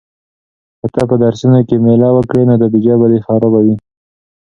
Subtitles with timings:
[0.79, 3.75] که ته په درسونو کې مېله وکړې نو نتیجه به دې خرابه وي.